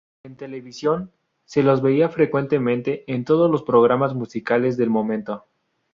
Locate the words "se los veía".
1.45-2.09